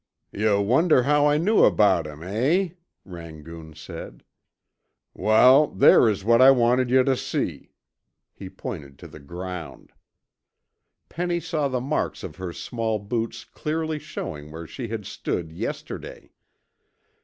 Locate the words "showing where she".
13.99-14.87